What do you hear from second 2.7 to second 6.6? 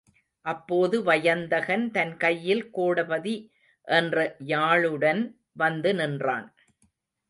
கோடபதி என்ற யாழுடன் வந்து நின்றான்.